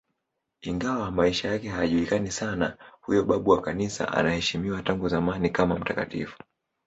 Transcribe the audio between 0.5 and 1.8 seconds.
Ingawa maisha yake